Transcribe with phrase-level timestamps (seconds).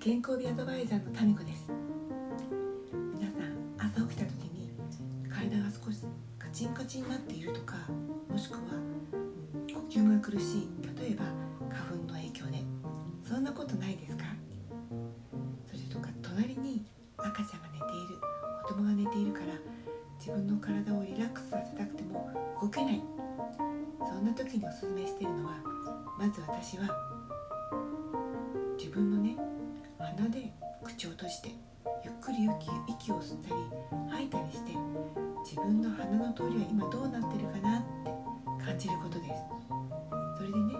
[0.00, 1.70] 健康美アドバイザーのタミコです。
[3.12, 4.72] 皆さん朝起きた時に
[5.28, 6.06] 体が少し
[6.38, 7.76] カチンカチンになっているとか
[8.30, 8.60] もしくは
[9.68, 10.68] 呼吸が苦しい
[10.98, 11.26] 例えば
[11.68, 12.64] 花粉の影響で
[13.28, 14.24] そんなことないですか？
[15.70, 16.86] それとか隣に
[17.18, 18.16] 赤ちゃんが寝ている
[18.64, 19.52] 子供が寝ているから
[20.18, 23.02] 自分の体をリラックスさせたくても動けない。
[24.08, 25.56] そんな時におすすめしているのは
[26.18, 26.88] まず私は
[28.78, 29.36] 自分のね
[30.20, 30.52] 鼻で
[30.84, 31.48] 口を閉じて
[32.04, 32.46] ゆっくり
[32.86, 33.54] 息を吸ったり
[34.10, 34.72] 吐いたりして
[35.42, 38.10] 自分の鼻の通りは今どうなってるかなって
[38.62, 39.30] 感じることです。
[40.36, 40.74] それでね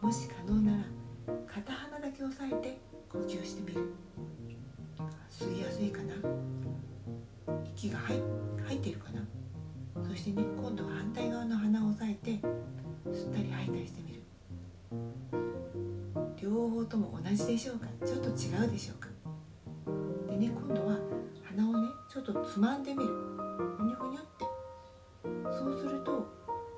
[0.00, 0.78] もし可能なら
[1.46, 2.78] 片鼻だけ押さえて
[3.12, 3.92] 呼吸してみる。
[5.30, 6.14] 吸いやすいかな。
[7.66, 8.22] 息が入
[8.68, 9.20] 入ってるかな。
[10.02, 11.57] そしてね今度は反対側の
[16.78, 17.86] 両方とも同じでしょうか？
[18.06, 19.08] ちょっと違うでしょうか？
[20.30, 20.96] でね今度は
[21.42, 23.08] 鼻をねちょっとつまんでみる。
[23.08, 24.44] ふにゅふにゅって。
[25.58, 26.28] そうすると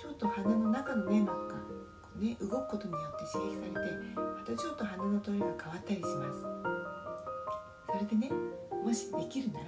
[0.00, 3.80] ちょっと鼻の中の粘膜がこうね動くことによって刺激されて
[4.16, 6.40] またちょっと鼻の通りが変わったりします。
[7.92, 8.30] それでね
[8.82, 9.66] もしできるなら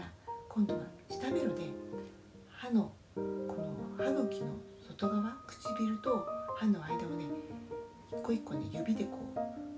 [0.48, 0.80] 今度は
[1.10, 1.64] 下ベロで
[2.48, 4.46] 歯のこの歯茎の
[4.88, 7.26] 外側唇と歯の間をね
[8.10, 9.73] 一個一個ね指でこう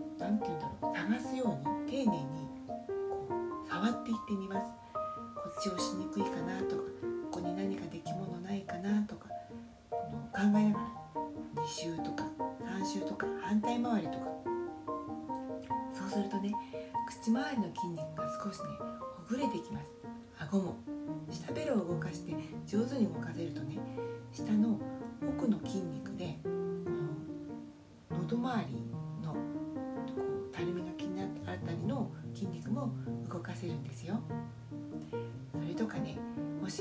[5.96, 6.82] にくいかなとか
[7.30, 9.28] ここに何かできものないかなとか
[9.90, 12.24] この考えながら2周とか
[12.80, 14.26] 3周とか反対回りとか。
[15.92, 16.52] そうするとね
[17.08, 19.86] 口周りの筋肉が少しねほぐれてきます。
[20.38, 20.76] 顎も
[21.30, 22.34] 下ベロを動かして
[22.66, 23.75] 上手に動かせるとね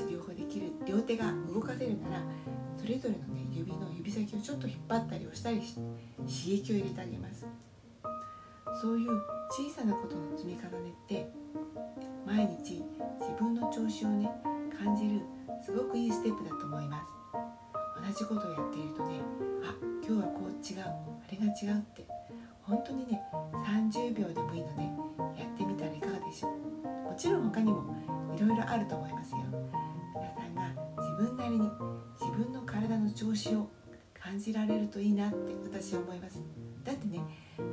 [0.04, 2.22] ねもし両方できる両手が動かせるなら
[2.76, 7.46] それぞれのね指の指先をちょっと引っ張ったり押したりし刺激を入れてあげます。
[8.82, 9.10] そういう
[9.48, 11.32] 小さなことの積み重ねって
[12.26, 12.82] 毎日
[13.20, 14.30] 自分の調子をね
[14.76, 15.22] 感じる
[15.64, 17.12] すごくいいステップだと思います。
[17.96, 19.20] 同じことをやっているとね
[19.64, 19.74] あ
[20.06, 20.92] 今日はこう違うあ
[21.30, 22.06] れが違うって
[22.62, 23.22] 本当にね
[23.64, 24.82] 30秒でもいいので
[25.40, 26.50] やってみたらいかがでしょう。
[27.08, 27.82] もちろん他にも
[28.36, 29.38] いろいろあると思いますよ。
[31.16, 31.70] 分なりに
[32.20, 33.68] 自分の体の調子を
[34.14, 36.40] 感じられるといいなって私は思います。
[36.84, 37.20] だってね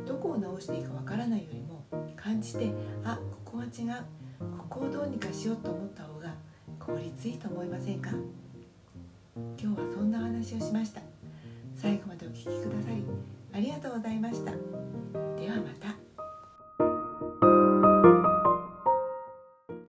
[0.05, 1.83] どこを直していいかわからないよりも
[2.15, 2.71] 感じて
[3.03, 4.03] あここは違う
[4.57, 6.33] ここをどうにかしようと思った方が
[6.79, 8.11] 効率いいと思いませんか？
[9.35, 11.01] 今日はそんなお話をしました。
[11.75, 13.03] 最後までお聴きくださり
[13.51, 14.51] ありがとうございました。
[14.51, 16.02] ではまた。